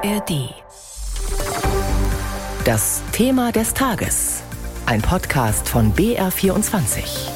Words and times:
ARD. 0.00 0.54
Das 2.64 3.02
Thema 3.10 3.50
des 3.50 3.74
Tages. 3.74 4.42
Ein 4.86 5.02
Podcast 5.02 5.68
von 5.68 5.92
BR24. 5.92 7.30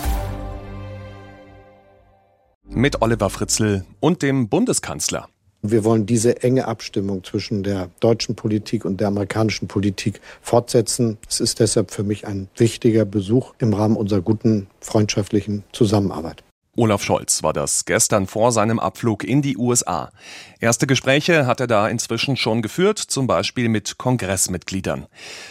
Mit 2.68 3.02
Oliver 3.02 3.30
Fritzl 3.30 3.84
und 3.98 4.22
dem 4.22 4.48
Bundeskanzler. 4.48 5.28
Wir 5.62 5.82
wollen 5.84 6.06
diese 6.06 6.42
enge 6.44 6.68
Abstimmung 6.68 7.24
zwischen 7.24 7.64
der 7.64 7.88
deutschen 7.98 8.36
Politik 8.36 8.84
und 8.84 9.00
der 9.00 9.08
amerikanischen 9.08 9.66
Politik 9.66 10.20
fortsetzen. 10.40 11.18
Es 11.28 11.40
ist 11.40 11.58
deshalb 11.58 11.90
für 11.90 12.04
mich 12.04 12.28
ein 12.28 12.48
wichtiger 12.56 13.04
Besuch 13.04 13.54
im 13.58 13.74
Rahmen 13.74 13.96
unserer 13.96 14.20
guten 14.20 14.68
freundschaftlichen 14.80 15.64
Zusammenarbeit. 15.72 16.44
Olaf 16.74 17.02
Scholz 17.02 17.42
war 17.42 17.52
das 17.52 17.84
gestern 17.84 18.26
vor 18.26 18.50
seinem 18.50 18.78
Abflug 18.78 19.24
in 19.24 19.42
die 19.42 19.58
USA. 19.58 20.10
Erste 20.58 20.86
Gespräche 20.86 21.46
hat 21.46 21.60
er 21.60 21.66
da 21.66 21.86
inzwischen 21.86 22.38
schon 22.38 22.62
geführt, 22.62 22.98
zum 22.98 23.26
Beispiel 23.26 23.68
mit 23.68 23.98
Kongressmitgliedern. 23.98 25.06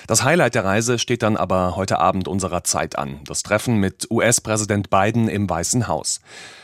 Das 0.07 0.23
Highlight 0.23 0.55
der 0.55 0.65
Reise 0.65 0.97
steht 0.97 1.21
dann 1.21 1.37
aber 1.37 1.75
heute 1.75 1.99
Abend 1.99 2.27
unserer 2.27 2.63
Zeit 2.63 2.97
an. 2.97 3.19
Das 3.25 3.43
Treffen 3.43 3.75
mit 3.75 4.09
US-Präsident 4.09 4.89
Biden 4.89 5.27
im 5.27 5.47
Weißen 5.47 5.87
Haus. 5.87 6.21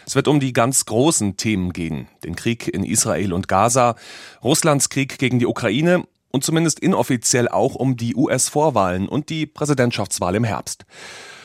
Es 0.07 0.15
wird 0.15 0.27
um 0.27 0.39
die 0.39 0.53
ganz 0.53 0.85
großen 0.85 1.37
Themen 1.37 1.71
gehen. 1.71 2.07
Den 2.23 2.35
Krieg 2.35 2.67
in 2.67 2.83
Israel 2.83 3.33
und 3.33 3.47
Gaza, 3.47 3.95
Russlands 4.43 4.89
Krieg 4.89 5.19
gegen 5.19 5.37
die 5.37 5.45
Ukraine 5.45 6.03
und 6.31 6.43
zumindest 6.43 6.79
inoffiziell 6.79 7.47
auch 7.47 7.75
um 7.75 7.95
die 7.95 8.15
US-Vorwahlen 8.15 9.07
und 9.07 9.29
die 9.29 9.45
Präsidentschaftswahl 9.45 10.33
im 10.33 10.45
Herbst. 10.45 10.87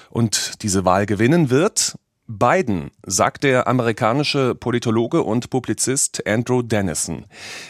Und 0.08 0.62
diese 0.62 0.86
Wahl 0.86 1.04
gewinnen 1.04 1.50
wird 1.50 1.96
Biden, 2.38 2.90
sagt 3.04 3.44
der 3.44 3.66
amerikanische 3.66 4.54
Politologe 4.54 5.22
und 5.22 5.50
Publizist 5.50 6.26
Andrew 6.26 6.62
Dennison. 6.62 7.26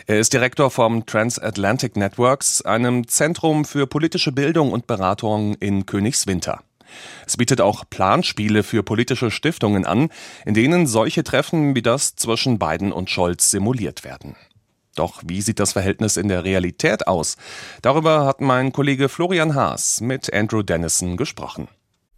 Er 0.07 0.21
ist 0.21 0.33
Direktor 0.33 0.71
vom 0.71 1.05
Transatlantic 1.05 1.97
Networks, 1.97 2.63
einem 2.63 3.09
Zentrum 3.09 3.65
für 3.65 3.89
politische 3.89 4.31
Bildung 4.31 4.71
und 4.71 4.87
Beratung 4.87 5.55
in 5.55 5.85
Königswinter. 5.85 6.63
Es 7.27 7.37
bietet 7.37 7.61
auch 7.61 7.85
Planspiele 7.91 8.63
für 8.63 8.85
politische 8.85 9.33
Stiftungen 9.33 9.85
an, 9.85 10.11
in 10.47 10.55
denen 10.55 10.87
solche 10.87 11.25
Treffen 11.25 11.75
wie 11.75 11.83
das 11.83 12.15
zwischen 12.15 12.61
Biden 12.61 12.93
und 12.93 13.11
Scholz 13.11 13.51
simuliert 13.51 14.05
werden. 14.05 14.37
Doch 14.95 15.23
wie 15.27 15.43
sieht 15.43 15.59
das 15.59 15.73
Verhältnis 15.73 16.17
in 16.17 16.29
der 16.29 16.45
Realität 16.45 17.09
aus? 17.09 17.37
Darüber 17.81 18.27
hat 18.27 18.41
mein 18.41 18.71
Kollege 18.71 19.09
Florian 19.09 19.57
Haas 19.57 20.01
mit 20.01 20.33
Andrew 20.33 20.63
Dennison 20.63 21.17
gesprochen. 21.17 21.67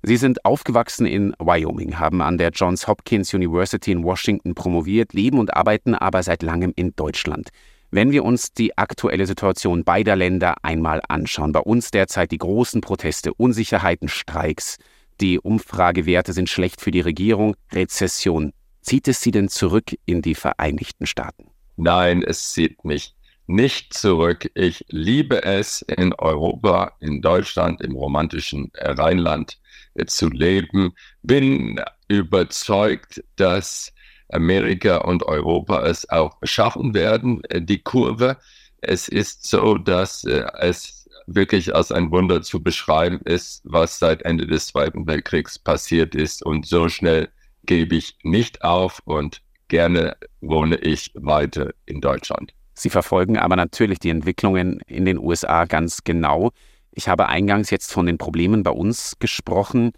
Sie 0.06 0.19
sind 0.19 0.44
aufgewachsen 0.44 1.06
in 1.06 1.34
Wyoming, 1.38 1.98
haben 1.98 2.20
an 2.20 2.36
der 2.36 2.50
Johns 2.50 2.86
Hopkins 2.86 3.33
University 3.33 3.91
in 3.91 4.05
Washington 4.05 4.55
promoviert, 4.55 5.14
leben 5.14 5.38
und 5.38 5.56
arbeiten 5.56 5.94
aber 5.94 6.22
seit 6.22 6.42
langem 6.42 6.74
in 6.77 6.94
Deutschland. 6.94 7.48
Wenn 7.91 8.11
wir 8.11 8.22
uns 8.22 8.52
die 8.52 8.77
aktuelle 8.77 9.24
Situation 9.24 9.83
beider 9.83 10.14
Länder 10.14 10.56
einmal 10.62 11.00
anschauen, 11.08 11.52
bei 11.52 11.61
uns 11.61 11.91
derzeit 11.91 12.33
die 12.33 12.38
großen 12.38 12.83
Proteste, 12.83 13.33
Unsicherheiten, 13.33 14.08
Streiks, 14.08 14.77
die 15.22 15.41
Umfragewerte 15.41 16.34
sind 16.34 16.50
schlecht 16.50 16.83
für 16.83 16.91
die 16.91 17.00
Regierung, 17.00 17.56
Rezession. 17.72 18.52
Zieht 18.83 19.08
es 19.08 19.22
Sie 19.22 19.30
denn 19.30 19.48
zurück 19.48 19.96
in 20.05 20.20
die 20.20 20.34
Vereinigten 20.34 21.06
Staaten? 21.06 21.46
Nein, 21.77 22.22
es 22.22 22.52
zieht 22.52 22.84
mich 22.84 23.14
nicht 23.47 23.95
zurück. 23.95 24.50
Ich 24.55 24.84
liebe 24.89 25.42
es, 25.45 25.83
in 25.83 26.12
Europa, 26.14 26.92
in 27.00 27.20
Deutschland, 27.23 27.81
im 27.83 27.95
romantischen 27.95 28.70
Rheinland 28.75 29.59
zu 30.06 30.28
leben. 30.28 30.95
Bin 31.23 31.81
überzeugt, 32.09 33.23
dass 33.36 33.92
Amerika 34.31 34.98
und 34.98 35.23
Europa 35.25 35.86
es 35.86 36.09
auch 36.09 36.36
schaffen 36.42 36.95
werden, 36.95 37.42
die 37.53 37.83
Kurve. 37.83 38.39
Es 38.81 39.09
ist 39.09 39.47
so, 39.47 39.77
dass 39.79 40.25
äh, 40.25 40.45
es 40.58 41.08
wirklich 41.27 41.75
als 41.75 41.91
ein 41.91 42.11
Wunder 42.11 42.42
zu 42.42 42.62
beschreiben 42.62 43.20
ist, 43.24 43.63
was 43.64 43.98
seit 43.98 44.23
Ende 44.23 44.47
des 44.47 44.67
Zweiten 44.67 45.07
Weltkriegs 45.07 45.58
passiert 45.58 46.14
ist. 46.14 46.45
Und 46.45 46.67
so 46.67 46.89
schnell 46.89 47.29
gebe 47.64 47.97
ich 47.97 48.17
nicht 48.23 48.63
auf 48.63 49.01
und 49.05 49.41
gerne 49.68 50.17
wohne 50.41 50.77
ich 50.77 51.11
weiter 51.14 51.73
in 51.86 52.01
Deutschland. 52.01 52.52
Sie 52.74 52.90
verfolgen 52.90 53.39
aber 53.39 53.57
natürlich 53.57 53.98
die 54.01 54.11
Entwicklungen 54.11 54.80
in 54.86 55.05
den 55.05 55.18
USA 55.18 55.64
ganz 55.64 56.05
genau. 56.05 56.51
Ich 56.90 57.08
habe 57.08 57.29
eingangs 57.29 57.70
jetzt 57.70 57.92
von 57.92 58.07
den 58.07 58.18
Problemen 58.18 58.62
bei 58.62 58.70
uns 58.70 59.14
gesprochen. 59.18 59.92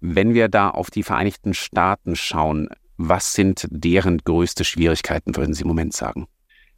Wenn 0.00 0.34
wir 0.34 0.48
da 0.48 0.70
auf 0.70 0.90
die 0.90 1.02
Vereinigten 1.02 1.54
Staaten 1.54 2.16
schauen, 2.16 2.68
was 2.96 3.34
sind 3.34 3.66
deren 3.70 4.18
größte 4.18 4.64
Schwierigkeiten, 4.64 5.36
würden 5.36 5.54
Sie 5.54 5.62
im 5.62 5.68
Moment 5.68 5.94
sagen? 5.94 6.26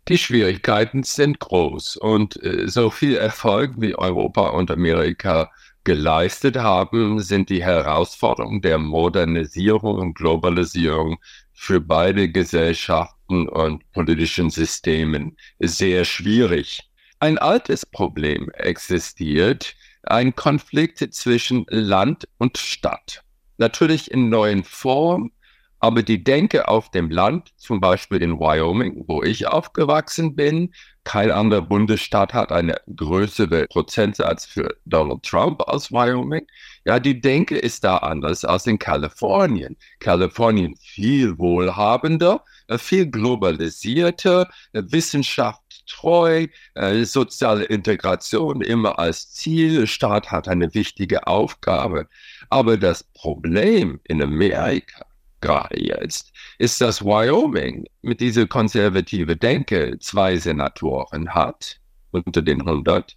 Die 0.09 0.19
Schwierigkeiten 0.19 1.03
sind 1.03 1.41
groß 1.41 1.97
und 1.97 2.42
äh, 2.42 2.69
so 2.69 2.91
viel 2.91 3.16
Erfolg 3.16 3.72
wie 3.78 3.97
Europa 3.97 4.48
und 4.48 4.71
Amerika 4.71 5.50
geleistet 5.82 6.56
haben, 6.56 7.21
sind 7.21 7.48
die 7.48 7.65
Herausforderungen 7.65 8.60
der 8.60 8.78
Modernisierung 8.78 9.97
und 9.97 10.15
Globalisierung 10.15 11.19
für 11.53 11.81
beide 11.81 12.31
Gesellschaften 12.31 13.15
und 13.26 13.92
politischen 13.92 14.50
Systemen 14.50 15.36
sehr 15.58 16.04
schwierig. 16.04 16.90
Ein 17.20 17.38
altes 17.38 17.86
Problem 17.86 18.50
existiert, 18.50 19.74
ein 20.02 20.34
Konflikt 20.34 20.98
zwischen 21.14 21.64
Land 21.68 22.28
und 22.38 22.58
Stadt. 22.58 23.22
Natürlich 23.56 24.10
in 24.10 24.28
neuen 24.28 24.64
Formen, 24.64 25.32
aber 25.84 26.02
die 26.02 26.24
Denke 26.24 26.68
auf 26.68 26.90
dem 26.90 27.10
Land, 27.10 27.52
zum 27.56 27.80
Beispiel 27.80 28.22
in 28.22 28.38
Wyoming, 28.40 29.04
wo 29.06 29.22
ich 29.22 29.46
aufgewachsen 29.46 30.34
bin, 30.34 30.72
kein 31.04 31.30
anderer 31.30 31.60
Bundesstaat 31.60 32.32
hat 32.32 32.50
eine 32.50 32.76
größere 32.96 33.66
Prozentsatz 33.66 34.46
für 34.46 34.74
Donald 34.86 35.22
Trump 35.22 35.62
als 35.68 35.92
Wyoming. 35.92 36.46
Ja, 36.86 36.98
die 36.98 37.20
Denke 37.20 37.58
ist 37.58 37.84
da 37.84 37.98
anders 37.98 38.46
als 38.46 38.66
in 38.66 38.78
Kalifornien. 38.78 39.76
Kalifornien 40.00 40.74
viel 40.76 41.36
wohlhabender, 41.36 42.42
viel 42.78 43.06
globalisierter, 43.06 44.48
äh, 44.72 44.82
wissenschaftstreu, 44.86 46.47
äh, 46.75 47.04
soziale 47.04 47.64
Integration 47.64 48.60
immer 48.62 48.98
als 48.98 49.32
Ziel. 49.32 49.86
Staat 49.86 50.30
hat 50.30 50.48
eine 50.48 50.74
wichtige 50.74 51.26
Aufgabe. 51.26 52.08
Aber 52.50 52.76
das 52.76 53.04
Problem 53.04 54.00
in 54.04 54.22
Amerika 54.22 55.06
gerade 55.44 55.78
jetzt, 55.78 56.32
ist, 56.58 56.80
dass 56.80 57.04
Wyoming 57.04 57.84
mit 58.00 58.20
dieser 58.20 58.47
konservative 58.47 59.36
Denke 59.36 59.98
zwei 60.00 60.38
Senatoren 60.38 61.34
hat 61.34 61.80
unter 62.12 62.41
den 62.41 62.62
100 62.62 63.14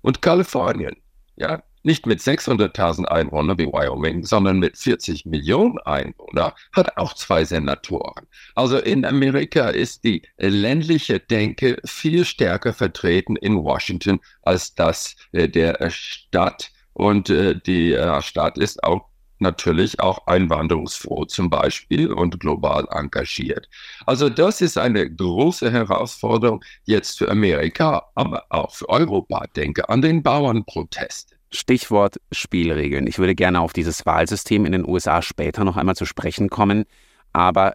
und 0.00 0.22
Kalifornien, 0.22 0.96
ja, 1.36 1.62
nicht 1.86 2.04
mit 2.04 2.20
600.000 2.20 3.04
Einwohnern 3.04 3.58
wie 3.58 3.68
Wyoming, 3.68 4.24
sondern 4.24 4.58
mit 4.58 4.76
40 4.76 5.24
Millionen 5.24 5.78
Einwohnern, 5.78 6.52
hat 6.72 6.96
auch 6.96 7.14
zwei 7.14 7.44
Senatoren. 7.44 8.26
Also 8.56 8.78
in 8.78 9.04
Amerika 9.04 9.68
ist 9.68 10.02
die 10.02 10.22
ländliche 10.36 11.20
Denke 11.20 11.78
viel 11.84 12.24
stärker 12.24 12.72
vertreten 12.72 13.36
in 13.36 13.62
Washington 13.62 14.18
als 14.42 14.74
das 14.74 15.14
äh, 15.30 15.48
der 15.48 15.88
Stadt. 15.90 16.72
Und 16.92 17.30
äh, 17.30 17.54
die 17.54 17.92
äh, 17.92 18.20
Stadt 18.20 18.58
ist 18.58 18.82
auch 18.82 19.06
natürlich 19.38 20.00
auch 20.00 20.26
einwanderungsfroh 20.26 21.26
zum 21.26 21.50
Beispiel 21.50 22.12
und 22.12 22.40
global 22.40 22.88
engagiert. 22.90 23.68
Also 24.06 24.28
das 24.28 24.60
ist 24.60 24.76
eine 24.76 25.08
große 25.08 25.70
Herausforderung 25.70 26.64
jetzt 26.84 27.18
für 27.18 27.30
Amerika, 27.30 28.08
aber 28.14 28.44
auch 28.48 28.74
für 28.74 28.88
Europa. 28.88 29.44
Denke 29.54 29.88
an 29.88 30.02
den 30.02 30.22
Bauernprotest. 30.22 31.35
Stichwort 31.50 32.16
Spielregeln. 32.32 33.06
Ich 33.06 33.18
würde 33.18 33.34
gerne 33.34 33.60
auf 33.60 33.72
dieses 33.72 34.06
Wahlsystem 34.06 34.64
in 34.64 34.72
den 34.72 34.86
USA 34.86 35.22
später 35.22 35.64
noch 35.64 35.76
einmal 35.76 35.96
zu 35.96 36.06
sprechen 36.06 36.50
kommen. 36.50 36.84
Aber 37.32 37.74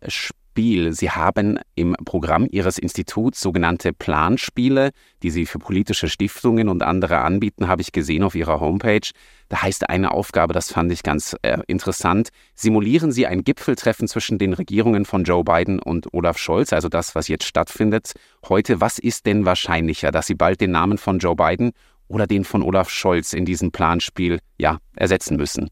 Spiel. 0.51 0.91
Sie 0.91 1.09
haben 1.09 1.59
im 1.75 1.95
Programm 2.03 2.45
Ihres 2.51 2.77
Instituts 2.77 3.39
sogenannte 3.39 3.93
Planspiele, 3.93 4.91
die 5.23 5.29
Sie 5.29 5.45
für 5.45 5.59
politische 5.59 6.09
Stiftungen 6.09 6.67
und 6.67 6.83
andere 6.83 7.19
anbieten, 7.19 7.69
habe 7.69 7.81
ich 7.81 7.93
gesehen 7.93 8.23
auf 8.23 8.35
Ihrer 8.35 8.59
Homepage. 8.59 9.09
Da 9.47 9.61
heißt 9.61 9.89
eine 9.89 10.11
Aufgabe, 10.11 10.53
das 10.53 10.71
fand 10.71 10.91
ich 10.91 11.03
ganz 11.03 11.37
äh, 11.41 11.59
interessant. 11.67 12.29
Simulieren 12.53 13.13
Sie 13.13 13.27
ein 13.27 13.45
Gipfeltreffen 13.45 14.09
zwischen 14.09 14.39
den 14.39 14.51
Regierungen 14.51 15.05
von 15.05 15.23
Joe 15.23 15.45
Biden 15.45 15.79
und 15.79 16.13
Olaf 16.13 16.37
Scholz, 16.37 16.73
also 16.73 16.89
das, 16.89 17.15
was 17.15 17.29
jetzt 17.29 17.45
stattfindet. 17.45 18.11
Heute, 18.49 18.81
was 18.81 18.99
ist 18.99 19.25
denn 19.25 19.45
wahrscheinlicher, 19.45 20.11
dass 20.11 20.27
Sie 20.27 20.35
bald 20.35 20.59
den 20.59 20.71
Namen 20.71 20.97
von 20.97 21.19
Joe 21.19 21.35
Biden 21.35 21.71
oder 22.11 22.27
den 22.27 22.43
von 22.43 22.61
Olaf 22.61 22.89
Scholz 22.89 23.33
in 23.33 23.45
diesem 23.45 23.71
Planspiel 23.71 24.39
ja, 24.57 24.77
ersetzen 24.95 25.37
müssen? 25.37 25.69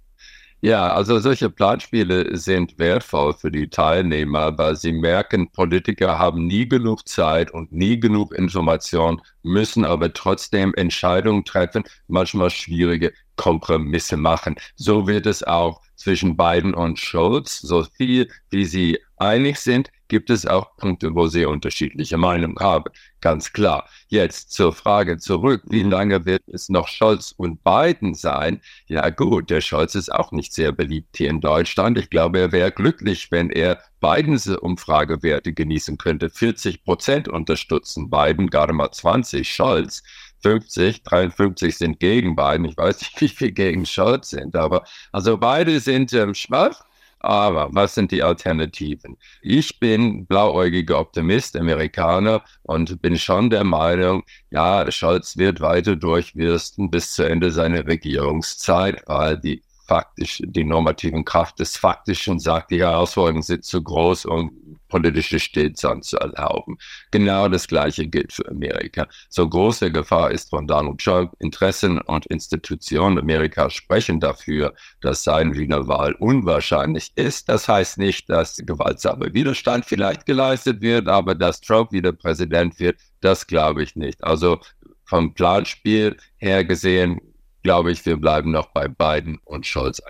Ja, 0.62 0.91
also 0.91 1.19
solche 1.19 1.50
Planspiele 1.50 2.36
sind 2.36 2.77
wertvoll 2.77 3.33
für 3.33 3.50
die 3.50 3.69
Teilnehmer, 3.69 4.57
weil 4.57 4.75
sie 4.75 4.91
merken, 4.91 5.50
Politiker 5.51 6.19
haben 6.19 6.47
nie 6.47 6.68
genug 6.68 7.07
Zeit 7.07 7.51
und 7.51 7.71
nie 7.71 7.97
genug 7.97 8.33
Information, 8.33 9.21
müssen 9.41 9.86
aber 9.86 10.12
trotzdem 10.12 10.74
Entscheidungen 10.75 11.45
treffen, 11.45 11.83
manchmal 12.07 12.50
schwierige 12.50 13.13
Kompromisse 13.38 14.18
machen. 14.18 14.57
So 14.75 15.07
wird 15.07 15.27
es 15.27 15.44
auch 15.44 15.80
zwischen 15.95 16.36
Biden 16.36 16.74
und 16.74 17.00
Scholz. 17.00 17.62
So 17.62 17.86
viel, 17.86 18.27
wie 18.50 18.65
sie 18.65 19.00
einig 19.15 19.59
sind, 19.59 19.89
gibt 20.09 20.29
es 20.29 20.45
auch 20.45 20.75
Punkte, 20.75 21.15
wo 21.15 21.27
sie 21.27 21.45
unterschiedliche 21.45 22.17
Meinungen 22.17 22.57
haben. 22.59 22.91
Ganz 23.21 23.53
klar. 23.53 23.88
Jetzt 24.07 24.51
zur 24.51 24.73
Frage 24.73 25.17
zurück. 25.17 25.61
Wie 25.67 25.83
lange 25.83 26.25
wird 26.25 26.44
es 26.47 26.67
noch 26.69 26.88
Scholz 26.88 27.33
und 27.38 27.63
Biden 27.63 28.13
sein? 28.13 28.61
Ja 28.88 29.09
gut, 29.09 29.50
der 29.50 29.61
Scholz 29.61 29.95
ist 29.95 30.11
auch 30.11 30.31
nicht 30.31 30.53
sehr 30.53 30.71
beliebt 30.71 31.15
hier 31.15 31.29
in 31.29 31.41
Deutschland. 31.41 31.97
Ich 31.97 32.09
glaube, 32.09 32.39
er 32.39 32.51
wäre 32.51 32.71
glücklich, 32.71 33.31
wenn 33.31 33.50
er 33.50 33.81
Bidens 34.01 34.47
Umfragewerte 34.47 35.53
genießen 35.53 35.97
könnte. 35.97 36.29
40 36.29 36.83
Prozent 36.83 37.27
unterstützen 37.27 38.09
Biden, 38.09 38.50
gerade 38.50 38.73
mal 38.73 38.91
20 38.91 39.50
Scholz. 39.50 40.03
50, 40.41 41.03
53 41.03 41.77
sind 41.77 42.00
gegen 42.00 42.35
Biden. 42.35 42.65
Ich 42.65 42.77
weiß 42.77 43.00
nicht, 43.00 43.21
wie 43.21 43.29
viel 43.29 43.51
gegen 43.51 43.85
Scholz 43.85 44.29
sind, 44.29 44.55
aber 44.55 44.83
also 45.12 45.38
beide 45.38 45.79
sind 45.79 46.13
ähm, 46.13 46.33
schwach. 46.33 46.85
Aber 47.19 47.69
was 47.71 47.95
sind 47.95 48.12
die 48.12 48.24
Alternativen? 48.24 49.18
Ich 49.42 49.80
bin 49.80 50.25
blauäugiger 50.25 51.00
Optimist, 51.00 51.57
Amerikaner 51.57 52.44
und 52.63 53.01
bin 53.01 53.18
schon 53.18 53.50
der 53.50 53.63
Meinung, 53.66 54.24
ja, 54.51 54.89
Scholz 54.92 55.38
wird 55.38 55.60
weiter 55.60 55.95
durchwürsten 55.95 56.89
bis 56.89 57.13
zu 57.13 57.24
Ende 57.24 57.51
seiner 57.51 57.86
Regierungszeit, 57.86 59.04
weil 59.07 59.38
die 59.38 59.62
faktisch 59.89 60.39
die 60.45 60.63
normativen 60.63 61.25
Kraft 61.25 61.57
des 61.59 61.75
Faktischen 61.75 62.38
sagt, 62.38 62.69
die 62.69 62.80
Herausforderungen 62.80 63.41
sind 63.41 63.65
zu 63.65 63.81
groß, 63.81 64.25
um 64.25 64.51
politische 64.88 65.39
Stillstand 65.39 66.06
zu 66.06 66.18
erlauben. 66.18 66.77
Genau 67.09 67.47
das 67.47 67.68
Gleiche 67.68 68.06
gilt 68.06 68.31
für 68.31 68.47
Amerika. 68.47 69.07
So 69.30 69.50
große 69.50 69.91
Gefahr 69.91 70.30
ist 70.30 70.51
von 70.51 70.68
Donald 70.68 71.00
Trump. 71.00 71.33
Interessen 71.39 72.00
und 72.01 72.27
Institutionen 72.27 73.18
Amerika 73.18 73.71
sprechen 73.71 74.19
dafür, 74.19 74.75
dass 75.01 75.24
seine 75.24 75.56
Wiener 75.56 75.88
Wahl 75.88 76.13
unwahrscheinlich 76.13 77.12
ist. 77.15 77.50
Das 77.50 77.68
heißt 77.68 77.97
nicht, 77.97 78.30
dass 78.30 78.57
gewaltsamer 78.57 79.33
Widerstand 79.33 79.86
vielleicht 79.86 80.27
geleistet 80.27 80.81
wird, 80.81 81.07
aber 81.07 81.33
dass 81.33 81.62
Trump 81.62 81.91
wieder 81.91 82.12
Präsident 82.12 82.80
wird, 82.80 83.00
das 83.21 83.47
glaube 83.47 83.81
ich 83.81 83.95
nicht. 83.95 84.24
Also 84.24 84.59
vom 85.06 85.33
Planspiel 85.33 86.15
her 86.38 86.63
gesehen 86.63 87.19
glaube 87.69 87.92
ich, 87.92 88.04
wir 88.07 88.18
bleiben 88.18 88.50
noch 88.50 88.71
bei 88.71 88.88
Biden 88.88 89.38
und 89.45 89.63
Scholz. 89.63 90.01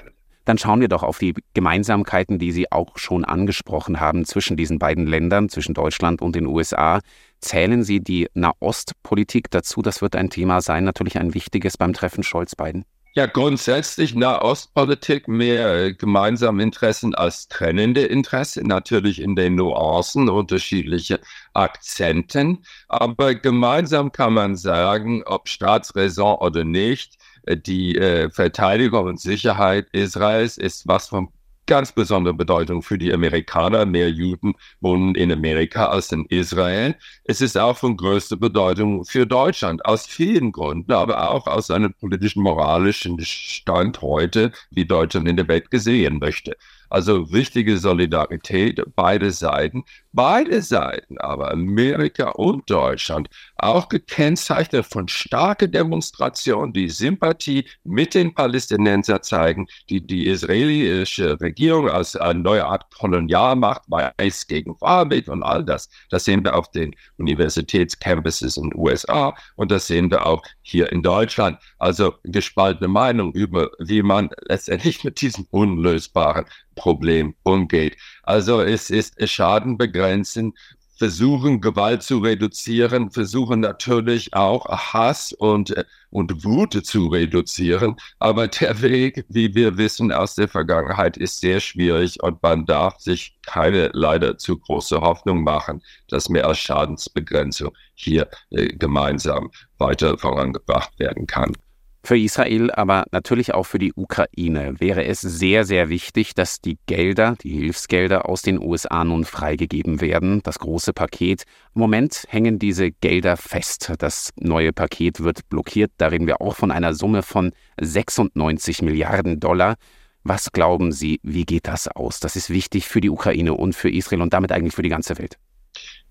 Dann 0.45 0.57
schauen 0.57 0.79
wir 0.79 0.87
doch 0.87 1.03
auf 1.03 1.19
die 1.19 1.33
Gemeinsamkeiten, 1.53 2.39
die 2.39 2.53
Sie 2.53 2.71
auch 2.71 2.97
schon 2.97 3.25
angesprochen 3.25 3.99
haben 3.99 4.23
zwischen 4.23 4.55
diesen 4.55 4.79
beiden 4.79 5.05
Ländern, 5.05 5.49
zwischen 5.49 5.73
Deutschland 5.73 6.21
und 6.21 6.37
den 6.37 6.45
USA. 6.45 7.01
Zählen 7.41 7.83
Sie 7.83 7.99
die 7.99 8.29
Nahostpolitik 8.33 9.51
dazu? 9.51 9.81
Das 9.81 10.01
wird 10.01 10.15
ein 10.15 10.29
Thema 10.29 10.61
sein, 10.61 10.85
natürlich 10.85 11.19
ein 11.19 11.33
wichtiges 11.33 11.75
beim 11.75 11.91
Treffen 11.91 12.23
Scholz-Biden. 12.23 12.85
Ja, 13.13 13.25
grundsätzlich 13.25 14.15
Nahostpolitik 14.15 15.27
mehr 15.27 15.75
äh, 15.75 15.93
gemeinsame 15.93 16.63
Interessen 16.63 17.13
als 17.13 17.49
trennende 17.49 18.03
Interessen, 18.03 18.67
natürlich 18.67 19.19
in 19.19 19.35
den 19.35 19.55
Nuancen 19.55 20.29
unterschiedliche 20.29 21.19
Akzenten, 21.53 22.63
aber 22.87 23.35
gemeinsam 23.35 24.13
kann 24.13 24.33
man 24.33 24.55
sagen, 24.55 25.23
ob 25.25 25.49
Staatsräson 25.49 26.37
oder 26.37 26.63
nicht, 26.63 27.17
die 27.47 27.95
äh, 27.95 28.29
Verteidigung 28.29 29.05
und 29.05 29.19
Sicherheit 29.19 29.87
Israels 29.91 30.57
ist 30.57 30.87
was 30.87 31.07
von 31.07 31.29
ganz 31.69 31.91
besonderer 31.91 32.33
Bedeutung 32.33 32.81
für 32.81 32.97
die 32.97 33.13
Amerikaner. 33.13 33.85
Mehr 33.85 34.09
Juden 34.09 34.55
wohnen 34.81 35.13
in 35.13 35.31
Amerika 35.31 35.85
als 35.85 36.11
in 36.11 36.25
Israel. 36.25 36.95
Es 37.25 37.41
ist 37.41 37.59
auch 37.59 37.77
von 37.77 37.95
größter 37.95 38.37
Bedeutung 38.37 39.05
für 39.05 39.27
Deutschland 39.27 39.85
aus 39.85 40.07
vielen 40.07 40.51
Gründen, 40.51 40.91
aber 40.91 41.29
auch 41.29 41.45
aus 41.45 41.69
einem 41.69 41.93
politischen, 41.93 42.41
moralischen 42.41 43.19
Stand 43.21 44.01
heute, 44.01 44.51
wie 44.71 44.85
Deutschland 44.85 45.27
in 45.27 45.37
der 45.37 45.47
Welt 45.47 45.69
gesehen 45.69 46.17
möchte. 46.17 46.57
Also 46.89 47.31
wichtige 47.31 47.77
Solidarität, 47.77 48.81
beide 48.95 49.29
Seiten. 49.29 49.83
Beide 50.11 50.63
Seiten, 50.63 51.19
aber 51.19 51.51
Amerika 51.51 52.29
und 52.29 52.67
Deutschland, 52.67 53.29
auch 53.57 53.89
gekennzeichnet 53.89 54.87
von 54.87 55.07
starker 55.07 55.67
Demonstration, 55.67 56.73
die 56.73 56.89
Sympathie 56.89 57.65
mit 57.83 58.15
den 58.15 58.33
Palästinensern 58.33 59.21
zeigen, 59.21 59.67
die 59.87 60.05
die 60.05 60.25
israelische 60.25 61.39
Regierung 61.39 61.89
als 61.89 62.15
eine 62.15 62.39
neue 62.39 62.65
Art 62.65 62.89
Kolonialmacht 62.91 63.83
weiß 63.87 64.47
gegen 64.47 64.75
farbig 64.77 65.27
und 65.29 65.43
all 65.43 65.63
das. 65.63 65.89
Das 66.09 66.25
sehen 66.25 66.43
wir 66.43 66.55
auf 66.55 66.71
den 66.71 66.95
Universitätscampuses 67.17 68.57
in 68.57 68.71
den 68.71 68.79
USA 68.79 69.35
und 69.55 69.69
das 69.69 69.85
sehen 69.85 70.09
wir 70.09 70.25
auch 70.25 70.41
hier 70.63 70.91
in 70.91 71.03
Deutschland. 71.03 71.59
Also 71.77 72.15
gespaltene 72.23 72.87
Meinung 72.87 73.31
über, 73.33 73.69
wie 73.77 74.01
man 74.01 74.29
letztendlich 74.47 75.03
mit 75.03 75.21
diesem 75.21 75.45
unlösbaren 75.51 76.45
Problem 76.79 77.35
umgeht. 77.43 77.97
Also 78.29 78.61
es 78.61 78.91
ist 78.91 79.27
Schaden 79.27 79.79
begrenzen, 79.79 80.53
versuchen 80.99 81.61
Gewalt 81.61 82.03
zu 82.03 82.19
reduzieren, 82.19 83.09
versuchen 83.09 83.61
natürlich 83.61 84.35
auch 84.35 84.67
Hass 84.67 85.33
und, 85.33 85.73
und 86.11 86.45
Wut 86.45 86.85
zu 86.85 87.07
reduzieren. 87.07 87.95
Aber 88.19 88.47
der 88.47 88.83
Weg, 88.83 89.25
wie 89.29 89.55
wir 89.55 89.77
wissen 89.77 90.11
aus 90.11 90.35
der 90.35 90.47
Vergangenheit, 90.47 91.17
ist 91.17 91.39
sehr 91.41 91.59
schwierig 91.59 92.21
und 92.21 92.43
man 92.43 92.67
darf 92.67 92.99
sich 92.99 93.35
keine 93.47 93.89
leider 93.93 94.37
zu 94.37 94.59
große 94.59 95.01
Hoffnung 95.01 95.43
machen, 95.43 95.81
dass 96.07 96.29
mehr 96.29 96.45
als 96.45 96.59
Schadensbegrenzung 96.59 97.71
hier 97.95 98.29
äh, 98.51 98.67
gemeinsam 98.67 99.49
weiter 99.79 100.19
vorangebracht 100.19 100.99
werden 100.99 101.25
kann. 101.25 101.53
Für 102.01 102.17
Israel, 102.17 102.71
aber 102.71 103.05
natürlich 103.11 103.53
auch 103.53 103.65
für 103.65 103.77
die 103.77 103.93
Ukraine 103.93 104.79
wäre 104.79 105.03
es 105.03 105.19
sehr, 105.19 105.65
sehr 105.65 105.89
wichtig, 105.89 106.33
dass 106.33 106.61
die 106.61 106.77
Gelder, 106.87 107.35
die 107.43 107.51
Hilfsgelder 107.51 108.27
aus 108.27 108.41
den 108.41 108.59
USA 108.59 109.03
nun 109.03 109.25
freigegeben 109.25 109.99
werden. 109.99 110.41
Das 110.43 110.59
große 110.59 110.93
Paket. 110.93 111.43
Im 111.75 111.81
Moment 111.81 112.25
hängen 112.29 112.57
diese 112.57 112.91
Gelder 112.91 113.35
fest. 113.37 113.91
Das 113.99 114.31
neue 114.39 114.71
Paket 114.71 115.19
wird 115.19 115.47
blockiert. 115.49 115.91
Da 115.97 116.07
reden 116.07 116.25
wir 116.25 116.41
auch 116.41 116.55
von 116.55 116.71
einer 116.71 116.93
Summe 116.93 117.21
von 117.21 117.51
96 117.79 118.81
Milliarden 118.81 119.39
Dollar. 119.39 119.75
Was 120.23 120.51
glauben 120.51 120.91
Sie, 120.91 121.19
wie 121.23 121.45
geht 121.45 121.67
das 121.67 121.87
aus? 121.87 122.19
Das 122.19 122.35
ist 122.35 122.49
wichtig 122.49 122.87
für 122.87 123.01
die 123.01 123.09
Ukraine 123.09 123.53
und 123.53 123.73
für 123.73 123.89
Israel 123.89 124.21
und 124.21 124.33
damit 124.33 124.51
eigentlich 124.51 124.73
für 124.73 124.83
die 124.83 124.89
ganze 124.89 125.17
Welt. 125.17 125.37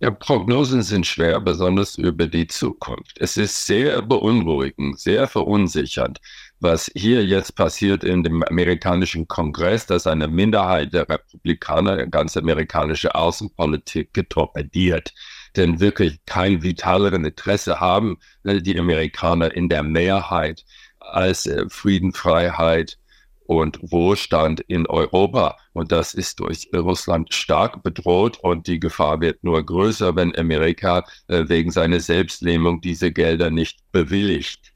Ja, 0.01 0.13
Prognosen 0.13 0.83
sind 0.83 1.07
schwer, 1.09 1.41
besonders 1.41 1.99
über 1.99 2.29
die 2.29 2.47
Zukunft. 2.47 3.17
Es 3.19 3.37
ist 3.37 3.67
sehr 3.67 4.01
beunruhigend, 4.01 5.01
sehr 5.01 5.27
verunsichernd, 5.27 6.21
was 6.61 6.89
hier 6.95 7.25
jetzt 7.25 7.57
passiert 7.57 8.05
in 8.05 8.23
dem 8.23 8.45
amerikanischen 8.45 9.27
Kongress, 9.27 9.87
dass 9.87 10.07
eine 10.07 10.29
Minderheit 10.29 10.93
der 10.93 11.09
Republikaner 11.09 12.05
die 12.05 12.11
ganze 12.13 12.39
amerikanische 12.39 13.13
Außenpolitik 13.17 14.15
getorpediert. 14.15 15.13
Denn 15.57 15.81
wirklich 15.81 16.25
kein 16.27 16.63
vitaleren 16.63 17.25
Interesse 17.25 17.81
haben 17.81 18.19
äh, 18.45 18.61
die 18.61 18.79
Amerikaner 18.79 19.53
in 19.53 19.69
der 19.69 19.83
Mehrheit 19.83 20.65
als 21.01 21.47
äh, 21.47 21.69
Frieden, 21.69 22.13
Freiheit, 22.13 22.99
und 23.49 23.79
Wohlstand 23.81 24.61
in 24.61 24.87
Europa. 24.87 25.57
Und 25.73 25.91
das 25.91 26.13
ist 26.13 26.39
durch 26.39 26.69
Russland 26.77 27.33
stark 27.33 27.83
bedroht 27.83 28.39
und 28.43 28.67
die 28.67 28.79
Gefahr 28.79 29.23
wird 29.23 29.43
nur 29.43 29.65
größer, 29.65 30.15
wenn 30.17 30.37
Amerika 30.37 31.05
äh, 31.29 31.49
wegen 31.49 31.71
seiner 31.71 31.99
Selbstlähmung 31.99 32.83
diese 32.83 33.11
Gelder 33.11 33.51
nicht 33.51 33.81
bewilligt. 33.91 34.75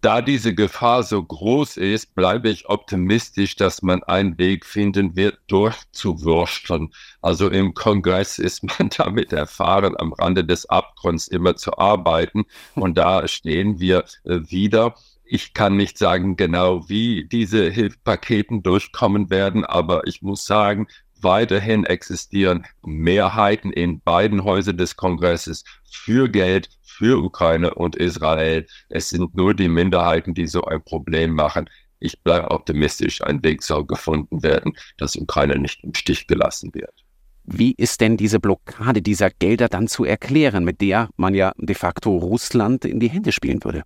Da 0.00 0.22
diese 0.22 0.54
Gefahr 0.54 1.02
so 1.02 1.22
groß 1.22 1.76
ist, 1.76 2.14
bleibe 2.14 2.48
ich 2.48 2.68
optimistisch, 2.70 3.56
dass 3.56 3.82
man 3.82 4.02
einen 4.04 4.38
Weg 4.38 4.64
finden 4.64 5.14
wird, 5.14 5.38
durchzuwursteln. 5.48 6.90
Also 7.20 7.50
im 7.50 7.74
Kongress 7.74 8.38
ist 8.38 8.62
man 8.62 8.88
damit 8.96 9.34
erfahren, 9.34 9.94
am 9.98 10.14
Rande 10.14 10.44
des 10.44 10.64
Abgrunds 10.66 11.28
immer 11.28 11.56
zu 11.56 11.76
arbeiten. 11.76 12.46
Und 12.74 12.96
da 12.96 13.28
stehen 13.28 13.80
wir 13.80 14.04
äh, 14.24 14.38
wieder. 14.48 14.94
Ich 15.30 15.52
kann 15.52 15.76
nicht 15.76 15.98
sagen 15.98 16.36
genau, 16.36 16.88
wie 16.88 17.26
diese 17.28 17.68
Hilfspaketen 17.70 18.62
durchkommen 18.62 19.28
werden, 19.28 19.62
aber 19.62 20.06
ich 20.06 20.22
muss 20.22 20.46
sagen, 20.46 20.86
weiterhin 21.20 21.84
existieren 21.84 22.64
Mehrheiten 22.82 23.70
in 23.70 24.00
beiden 24.00 24.42
Häusern 24.42 24.78
des 24.78 24.96
Kongresses 24.96 25.64
für 25.84 26.30
Geld 26.30 26.70
für 26.82 27.22
Ukraine 27.22 27.74
und 27.74 27.94
Israel. 27.94 28.66
Es 28.88 29.10
sind 29.10 29.34
nur 29.36 29.52
die 29.52 29.68
Minderheiten, 29.68 30.32
die 30.32 30.46
so 30.46 30.64
ein 30.64 30.82
Problem 30.82 31.34
machen. 31.34 31.68
Ich 32.00 32.22
bleibe 32.22 32.50
optimistisch, 32.50 33.22
ein 33.22 33.44
Weg 33.44 33.62
soll 33.62 33.84
gefunden 33.84 34.42
werden, 34.42 34.78
dass 34.96 35.14
Ukraine 35.14 35.58
nicht 35.58 35.84
im 35.84 35.92
Stich 35.92 36.26
gelassen 36.26 36.72
wird. 36.72 37.04
Wie 37.44 37.74
ist 37.76 38.00
denn 38.00 38.16
diese 38.16 38.40
Blockade 38.40 39.02
dieser 39.02 39.28
Gelder 39.28 39.68
dann 39.68 39.88
zu 39.88 40.06
erklären, 40.06 40.64
mit 40.64 40.80
der 40.80 41.10
man 41.18 41.34
ja 41.34 41.52
de 41.58 41.74
facto 41.74 42.16
Russland 42.16 42.86
in 42.86 42.98
die 42.98 43.10
Hände 43.10 43.32
spielen 43.32 43.62
würde? 43.62 43.82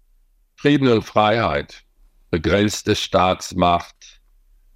Frieden 0.62 1.02
Freiheit, 1.02 1.83
begrenzte 2.31 2.95
Staatsmacht, 2.95 4.21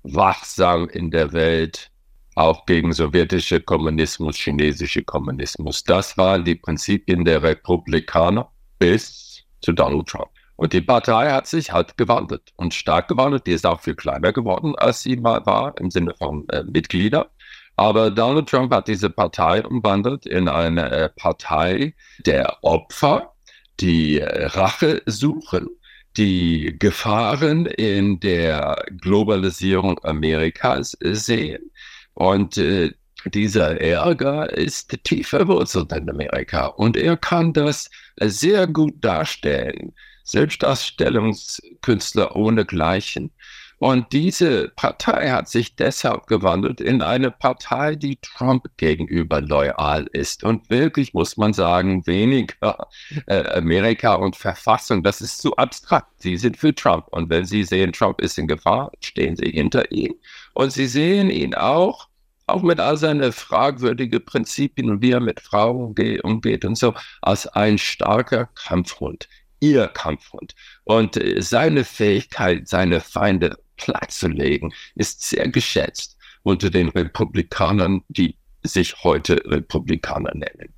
wachsam 0.03 0.89
in 0.89 1.13
der 1.13 1.33
Welt, 1.33 1.93
auch 2.35 2.67
gegen 2.67 2.93
sowjetische 2.93 3.61
Kommunismus, 3.61 4.35
chinesische 4.35 5.05
Kommunismus. 5.05 5.85
Das 5.85 6.19
waren 6.19 6.45
die 6.45 6.57
Prinzipien 6.57 7.25
der 7.25 7.41
Republikaner 7.41 8.51
bis 8.81 9.45
zu 9.61 9.73
Donald 9.73 10.09
Trump. 10.09 10.31
Und 10.57 10.73
die 10.73 10.81
Partei 10.81 11.31
hat 11.31 11.47
sich 11.47 11.71
halt 11.71 11.97
gewandelt 11.97 12.53
und 12.57 12.75
stark 12.75 13.07
gewandelt. 13.07 13.47
Die 13.47 13.53
ist 13.53 13.65
auch 13.65 13.81
viel 13.81 13.95
kleiner 13.95 14.33
geworden, 14.33 14.75
als 14.75 15.05
sie 15.05 15.15
mal 15.15 15.47
war, 15.47 15.79
im 15.79 15.93
Sinne 15.93 16.15
von 16.19 16.49
äh, 16.49 16.65
Mitglieder. 16.65 17.31
Aber 17.77 18.11
Donald 18.11 18.49
Trump 18.49 18.73
hat 18.73 18.89
diese 18.89 19.09
Partei 19.09 19.65
umwandelt 19.65 20.27
in 20.27 20.49
eine 20.49 20.91
äh, 20.91 21.09
Partei 21.11 21.95
der 22.19 22.57
Opfer, 22.63 23.35
die 23.81 24.21
äh, 24.21 24.47
Rache 24.47 25.03
suchen, 25.07 25.69
die 26.17 26.77
Gefahren 26.79 27.67
in 27.67 28.21
der 28.21 28.85
Globalisierung 29.01 29.99
Amerikas 30.05 30.97
sehen. 31.01 31.71
Und 32.15 32.57
äh, 32.57 32.93
dieser 33.27 33.81
Ärger 33.81 34.53
ist 34.53 34.99
tief 35.05 35.29
verwurzelt 35.29 35.93
in 35.93 36.09
Amerika 36.09 36.67
und 36.67 36.97
er 36.97 37.17
kann 37.17 37.53
das 37.53 37.91
sehr 38.21 38.67
gut 38.67 38.95
darstellen. 39.01 39.93
Selbstdarstellungskünstler 40.25 42.35
ohnegleichen. 42.37 43.33
Und 43.79 44.13
diese 44.13 44.71
Partei 44.71 45.31
hat 45.31 45.49
sich 45.49 45.77
deshalb 45.77 46.27
gewandelt 46.29 46.81
in 46.81 47.03
eine 47.03 47.31
Partei, 47.31 47.95
die 47.95 48.17
Trump 48.17 48.65
gegenüber 48.79 49.43
loyal 49.43 50.07
ist. 50.13 50.45
Und 50.45 50.71
wirklich 50.71 51.13
muss 51.13 51.37
man 51.37 51.53
sagen, 51.53 52.07
weniger 52.07 52.89
äh, 53.27 53.47
Amerika 53.51 54.15
und 54.15 54.35
Verfassung, 54.35 55.03
das 55.03 55.21
ist 55.21 55.43
zu 55.43 55.55
abstrakt. 55.57 56.11
Sie 56.23 56.39
sind 56.39 56.57
für 56.57 56.75
Trump. 56.75 57.07
Und 57.11 57.29
wenn 57.29 57.45
Sie 57.45 57.65
sehen, 57.65 57.93
Trump 57.93 58.21
ist 58.23 58.39
in 58.39 58.49
Gefahr, 58.49 58.93
stehen 59.01 59.37
Sie 59.37 59.51
hinter 59.51 59.91
ihm. 59.93 60.15
Und 60.55 60.73
Sie 60.73 60.87
sehen 60.87 61.29
ihn 61.29 61.55
auch, 61.55 62.09
auch 62.47 62.63
mit 62.63 62.81
all 62.81 62.97
seinen 62.97 63.31
fragwürdigen 63.33 64.25
Prinzipien 64.25 64.89
und 64.89 65.03
wie 65.03 65.11
er 65.11 65.21
mit 65.21 65.41
Frauen 65.41 65.95
umgeht 66.23 66.65
und 66.65 66.79
so, 66.79 66.95
als 67.21 67.47
ein 67.49 67.77
starker 67.77 68.49
Kampfhund 68.55 69.29
ihr 69.61 69.89
Kampfhund. 69.89 70.55
Und 70.85 71.17
äh, 71.17 71.41
seine 71.41 71.85
Fähigkeit, 71.85 72.69
seine 72.69 73.01
Feinde 73.01 73.57
platt 73.77 74.11
zu 74.11 74.29
legen, 74.29 74.73
ist 74.95 75.23
sehr 75.23 75.49
geschätzt 75.49 76.17
unter 76.43 76.71
den 76.71 76.89
Republikanern, 76.89 78.03
die 78.09 78.37
sich 78.63 79.03
heute 79.03 79.43
Republikaner 79.45 80.33
nennen. 80.35 80.73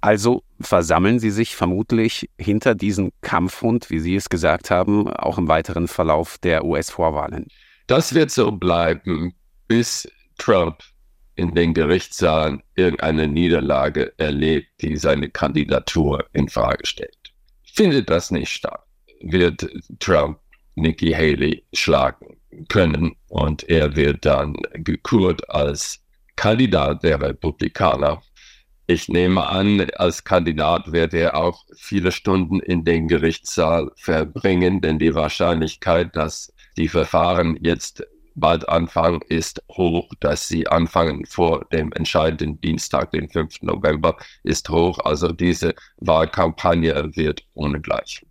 Also 0.00 0.42
versammeln 0.60 1.20
Sie 1.20 1.30
sich 1.30 1.54
vermutlich 1.54 2.28
hinter 2.36 2.74
diesem 2.74 3.12
Kampfhund, 3.20 3.88
wie 3.88 4.00
Sie 4.00 4.16
es 4.16 4.28
gesagt 4.28 4.70
haben, 4.70 5.08
auch 5.08 5.38
im 5.38 5.46
weiteren 5.46 5.86
Verlauf 5.86 6.38
der 6.38 6.64
US-Vorwahlen. 6.64 7.46
Das 7.86 8.12
wird 8.14 8.32
so 8.32 8.50
bleiben, 8.50 9.32
bis 9.68 10.08
Trump 10.38 10.82
in 11.36 11.54
den 11.54 11.72
Gerichtssaalen 11.72 12.62
irgendeine 12.74 13.28
Niederlage 13.28 14.12
erlebt, 14.18 14.68
die 14.80 14.96
seine 14.96 15.30
Kandidatur 15.30 16.26
in 16.32 16.48
Frage 16.48 16.84
stellt. 16.84 17.32
Findet 17.62 18.10
das 18.10 18.32
nicht 18.32 18.50
statt, 18.50 18.82
wird 19.20 19.68
Trump 20.00 20.38
Nikki 20.74 21.12
Haley 21.12 21.64
schlagen 21.72 22.36
können 22.68 23.16
und 23.28 23.68
er 23.68 23.96
wird 23.96 24.24
dann 24.24 24.54
gekürt 24.74 25.48
als 25.50 26.00
Kandidat 26.36 27.02
der 27.02 27.20
Republikaner. 27.20 28.22
Ich 28.86 29.08
nehme 29.08 29.48
an, 29.48 29.86
als 29.96 30.24
Kandidat 30.24 30.92
wird 30.92 31.14
er 31.14 31.36
auch 31.36 31.64
viele 31.76 32.12
Stunden 32.12 32.60
in 32.60 32.84
den 32.84 33.08
Gerichtssaal 33.08 33.90
verbringen, 33.96 34.80
denn 34.80 34.98
die 34.98 35.14
Wahrscheinlichkeit, 35.14 36.16
dass 36.16 36.52
die 36.76 36.88
Verfahren 36.88 37.58
jetzt 37.62 38.04
bald 38.34 38.68
anfangen, 38.68 39.20
ist 39.28 39.62
hoch, 39.70 40.08
dass 40.20 40.48
sie 40.48 40.66
anfangen 40.66 41.26
vor 41.26 41.66
dem 41.72 41.92
entscheidenden 41.92 42.60
Dienstag, 42.60 43.12
den 43.12 43.28
5. 43.28 43.62
November, 43.62 44.16
ist 44.42 44.68
hoch. 44.68 44.98
Also 44.98 45.28
diese 45.32 45.74
Wahlkampagne 45.98 47.10
wird 47.14 47.44
ohne 47.54 47.80
Gleich. 47.80 48.24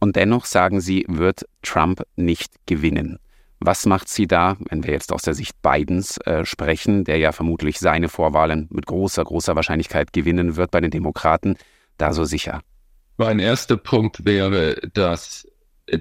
Und 0.00 0.16
dennoch 0.16 0.44
sagen 0.44 0.80
Sie, 0.80 1.04
wird 1.08 1.44
Trump 1.62 2.04
nicht 2.16 2.54
gewinnen. 2.66 3.18
Was 3.60 3.86
macht 3.86 4.08
Sie 4.08 4.26
da, 4.26 4.56
wenn 4.68 4.84
wir 4.84 4.92
jetzt 4.92 5.12
aus 5.12 5.22
der 5.22 5.34
Sicht 5.34 5.60
Bidens 5.62 6.18
äh, 6.18 6.44
sprechen, 6.44 7.04
der 7.04 7.18
ja 7.18 7.32
vermutlich 7.32 7.78
seine 7.78 8.08
Vorwahlen 8.08 8.68
mit 8.70 8.86
großer, 8.86 9.24
großer 9.24 9.56
Wahrscheinlichkeit 9.56 10.12
gewinnen 10.12 10.56
wird 10.56 10.70
bei 10.70 10.80
den 10.80 10.90
Demokraten, 10.90 11.56
da 11.96 12.12
so 12.12 12.24
sicher? 12.24 12.62
Mein 13.16 13.40
erster 13.40 13.76
Punkt 13.76 14.24
wäre, 14.24 14.76
dass 14.94 15.46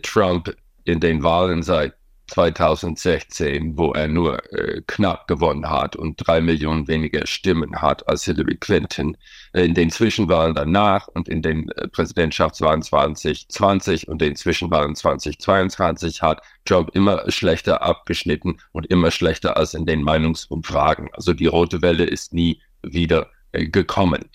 Trump 0.04 0.56
in 0.84 1.00
den 1.00 1.24
Wahlen 1.24 1.64
seit 1.64 1.96
2016, 2.28 3.78
wo 3.78 3.94
er 3.94 4.08
nur 4.08 4.42
äh, 4.54 4.82
knapp 4.86 5.28
gewonnen 5.28 5.70
hat 5.70 5.96
und 5.96 6.16
drei 6.18 6.42
Millionen 6.42 6.88
weniger 6.88 7.26
Stimmen 7.26 7.82
hat 7.82 8.08
als 8.08 8.26
Hillary 8.26 8.58
Clinton. 8.58 9.18
In 9.54 9.74
den 9.74 9.90
Zwischenwahlen 9.90 10.54
danach 10.54 11.08
und 11.08 11.30
in 11.30 11.42
den 11.42 11.70
äh, 11.70 11.88
Präsidentschaftswahlen 11.88 12.82
2020 12.82 14.08
und 14.08 14.22
den 14.22 14.36
Zwischenwahlen 14.36 14.96
2022 14.96 16.22
hat 16.22 16.42
Trump 16.66 16.90
immer 16.94 17.30
schlechter 17.32 17.82
abgeschnitten 17.82 18.60
und 18.72 18.86
immer 18.88 19.12
schlechter 19.12 19.58
als 19.58 19.74
in 19.74 19.86
den 19.86 20.04
Meinungsumfragen. 20.04 21.10
Also 21.14 21.34
die 21.34 21.48
rote 21.48 21.82
Welle 21.82 22.04
ist 22.04 22.34
nie 22.34 22.62
wieder 22.84 23.30
äh, 23.52 23.68
gekommen. 23.68 24.30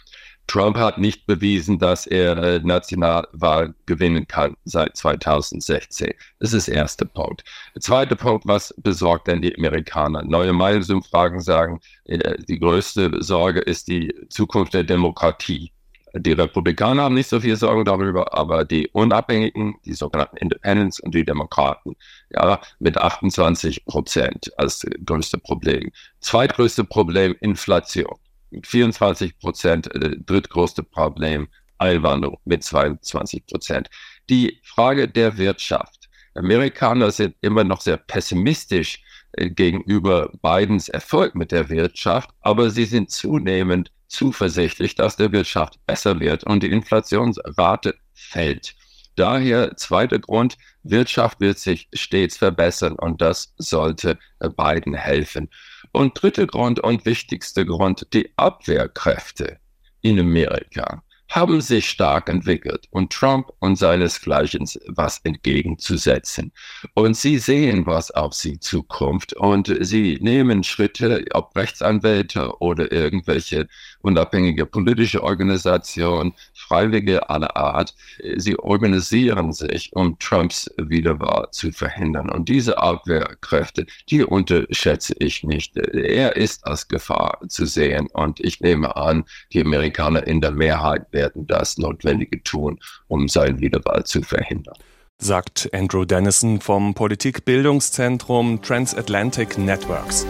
Trump 0.47 0.77
hat 0.77 0.99
nicht 0.99 1.27
bewiesen, 1.27 1.79
dass 1.79 2.07
er 2.07 2.37
äh, 2.37 2.61
Nationalwahl 2.61 3.75
gewinnen 3.87 4.27
kann 4.27 4.57
seit 4.65 4.97
2016. 4.97 6.13
Das 6.41 6.53
ist 6.53 6.69
der 6.69 6.75
erste 6.75 7.07
Punkt. 7.07 7.45
Der 7.75 7.81
zweite 7.81 8.17
Punkt, 8.17 8.47
was 8.47 8.75
besorgt 8.77 9.29
denn 9.29 9.41
die 9.41 9.57
Amerikaner? 9.57 10.23
Neue 10.23 10.53
Meinungsumfragen 10.53 11.41
sagen, 11.41 11.81
äh, 12.05 12.37
die 12.49 12.59
größte 12.59 13.23
Sorge 13.23 13.61
ist 13.61 13.89
die 13.89 14.15
Zukunft 14.29 14.75
der 14.75 14.85
Demokratie. 14.85 15.73
Die 16.15 16.33
Republikaner 16.33 17.05
haben 17.05 17.15
nicht 17.15 17.31
so 17.31 17.41
viel 17.41 17.57
Sorgen 17.57 17.87
darüber, 17.87 18.35
aber 18.35 18.67
die 18.67 18.89
Unabhängigen, 18.89 19.77
die 19.87 19.95
sogenannten 19.95 20.37
Independents 20.37 21.01
und 21.01 21.15
die 21.15 21.25
Demokraten, 21.25 21.97
ja, 22.31 22.61
mit 22.79 22.99
28 22.99 23.87
Prozent 23.87 24.53
als 24.59 24.87
größte 25.07 25.39
Problem. 25.39 25.91
Zweitgrößte 26.21 26.85
Problem, 26.85 27.35
Inflation. 27.41 28.19
24 28.63 29.39
Prozent, 29.39 29.95
äh, 29.95 30.17
drittgrößte 30.19 30.83
Problem 30.83 31.49
Einwanderung 31.79 32.39
mit 32.45 32.63
22 32.63 33.47
Prozent. 33.47 33.91
Die 34.31 34.61
Frage 34.63 35.09
der 35.09 35.37
Wirtschaft. 35.37 36.09
Amerikaner 36.35 37.11
sind 37.11 37.35
immer 37.41 37.65
noch 37.65 37.81
sehr 37.81 37.97
pessimistisch 37.97 39.03
äh, 39.33 39.51
gegenüber 39.51 40.31
Bidens 40.43 40.89
Erfolg 40.89 41.35
mit 41.35 41.53
der 41.53 41.69
Wirtschaft, 41.69 42.31
aber 42.41 42.71
sie 42.71 42.85
sind 42.85 43.11
zunehmend 43.11 43.91
zuversichtlich, 44.09 44.95
dass 44.95 45.17
der 45.17 45.33
Wirtschaft 45.33 45.85
besser 45.87 46.21
wird 46.21 46.45
und 46.45 46.63
die 46.63 46.71
Inflationsrate 46.71 47.95
fällt. 48.13 48.75
Daher 49.17 49.77
zweiter 49.77 50.19
Grund, 50.19 50.57
Wirtschaft 50.83 51.41
wird 51.41 51.59
sich 51.59 51.89
stets 51.93 52.39
verbessern 52.39 52.95
und 52.95 53.21
das 53.21 53.55
sollte 53.59 54.19
Biden 54.57 54.95
helfen. 54.95 55.51
Und 55.93 56.21
dritter 56.21 56.47
Grund 56.47 56.81
und 56.81 57.05
wichtigster 57.05 57.65
Grund, 57.65 58.09
die 58.13 58.33
Abwehrkräfte 58.37 59.59
in 60.01 60.19
Amerika 60.19 61.03
haben 61.33 61.63
sich 61.63 61.89
stark 61.89 62.29
entwickelt 62.29 62.87
und 62.91 63.11
Trump 63.11 63.51
und 63.59 63.77
seinesgleichen 63.77 64.69
was 64.89 65.19
entgegenzusetzen. 65.25 66.53
Und 66.93 67.17
sie 67.17 67.39
sehen, 67.39 67.87
was 67.87 68.11
auf 68.11 68.35
sie 68.35 68.61
zukommt 68.61 69.33
und 69.33 69.75
sie 69.81 70.19
nehmen 70.21 70.63
Schritte, 70.63 71.25
ob 71.33 71.57
Rechtsanwälte 71.57 72.61
oder 72.61 72.93
irgendwelche 72.93 73.67
unabhängige 74.03 74.67
politische 74.67 75.23
Organisationen, 75.23 76.35
Freiwillige 76.53 77.31
aller 77.31 77.57
Art, 77.57 77.95
sie 78.37 78.59
organisieren 78.59 79.53
sich, 79.55 79.91
um 79.95 80.19
Trumps 80.19 80.71
Wiederwahl 80.77 81.49
zu 81.53 81.73
verhindern. 81.73 82.29
Und 82.29 82.51
diese 82.51 82.77
Abwehrkräfte, 82.77 83.87
die 84.11 84.23
unterschätze 84.23 85.15
ich 85.19 85.45
nicht. 85.45 85.79
Er 85.79 86.37
ist 86.37 86.67
als 86.67 86.89
Gefahr 86.89 87.41
zu 87.49 87.65
sehen 87.65 88.09
und 88.13 88.39
ich 88.41 88.61
nehme 88.61 88.97
an, 88.97 89.25
die 89.55 89.63
Amerikaner 89.63 90.27
in 90.27 90.43
der 90.43 90.51
Mehrheit 90.51 91.07
werden 91.11 91.22
werden 91.23 91.47
das 91.47 91.79
Notwendige 91.79 92.43
tun, 92.43 92.79
um 93.09 93.29
seine 93.29 93.61
Wiederwahl 93.61 94.05
zu 94.05 94.23
verhindern. 94.23 94.75
Sagt 95.19 95.71
Andrew 95.73 96.05
Dennison 96.05 96.61
vom 96.61 96.95
Politikbildungszentrum 96.95 98.61
Transatlantic 98.61 99.57
Networks. 99.57 100.27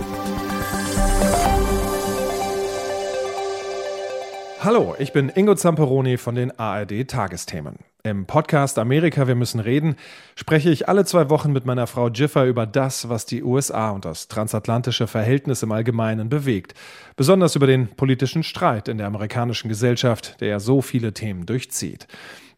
Hallo, 4.64 4.94
ich 4.96 5.12
bin 5.12 5.28
Ingo 5.28 5.56
Zamperoni 5.56 6.18
von 6.18 6.36
den 6.36 6.56
ARD 6.56 7.08
Tagesthemen. 7.08 7.80
Im 8.04 8.26
Podcast 8.26 8.78
Amerika, 8.78 9.26
wir 9.26 9.34
müssen 9.34 9.58
reden, 9.58 9.96
spreche 10.36 10.70
ich 10.70 10.88
alle 10.88 11.04
zwei 11.04 11.30
Wochen 11.30 11.50
mit 11.50 11.66
meiner 11.66 11.88
Frau 11.88 12.08
Jiffer 12.08 12.44
über 12.44 12.64
das, 12.64 13.08
was 13.08 13.26
die 13.26 13.42
USA 13.42 13.90
und 13.90 14.04
das 14.04 14.28
transatlantische 14.28 15.08
Verhältnis 15.08 15.64
im 15.64 15.72
Allgemeinen 15.72 16.28
bewegt. 16.28 16.74
Besonders 17.16 17.56
über 17.56 17.66
den 17.66 17.88
politischen 17.88 18.44
Streit 18.44 18.86
in 18.86 18.98
der 18.98 19.08
amerikanischen 19.08 19.68
Gesellschaft, 19.68 20.40
der 20.40 20.46
ja 20.46 20.60
so 20.60 20.80
viele 20.80 21.12
Themen 21.12 21.44
durchzieht. 21.44 22.06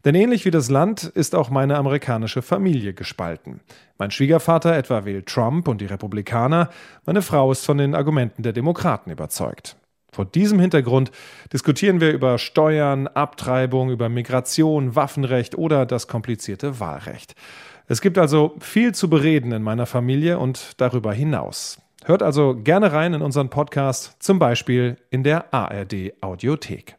Denn 0.05 0.13
ähnlich 0.13 0.45
wie 0.45 0.51
das 0.51 0.69
Land 0.69 1.05
ist 1.05 1.33
auch 1.33 1.49
meine 1.49 1.75
amerikanische 1.75 2.43
Familie 2.43 2.93
gespalten. 2.93 3.61
Mein 3.97 4.11
Schwiegervater 4.11 4.77
etwa 4.77 5.05
wählt 5.05 5.25
Trump 5.25 5.67
und 5.67 5.81
die 5.81 5.87
Republikaner, 5.87 6.69
meine 7.07 7.23
Frau 7.23 7.51
ist 7.51 7.65
von 7.65 7.79
den 7.79 7.95
Argumenten 7.95 8.43
der 8.43 8.53
Demokraten 8.53 9.09
überzeugt. 9.09 9.75
Vor 10.15 10.23
diesem 10.23 10.61
Hintergrund 10.61 11.11
diskutieren 11.51 11.99
wir 11.99 12.13
über 12.13 12.37
Steuern, 12.37 13.07
Abtreibung, 13.07 13.89
über 13.89 14.07
Migration, 14.07 14.95
Waffenrecht 14.95 15.57
oder 15.57 15.85
das 15.85 16.07
komplizierte 16.07 16.79
Wahlrecht. 16.79 17.35
Es 17.87 17.99
gibt 17.99 18.17
also 18.17 18.55
viel 18.61 18.95
zu 18.95 19.09
bereden 19.09 19.51
in 19.51 19.61
meiner 19.61 19.85
Familie 19.85 20.39
und 20.39 20.79
darüber 20.79 21.11
hinaus. 21.11 21.81
Hört 22.05 22.23
also 22.23 22.55
gerne 22.55 22.93
rein 22.93 23.13
in 23.13 23.21
unseren 23.21 23.49
Podcast, 23.49 24.15
zum 24.19 24.39
Beispiel 24.39 24.95
in 25.09 25.23
der 25.23 25.53
ARD 25.53 26.13
Audiothek. 26.21 26.93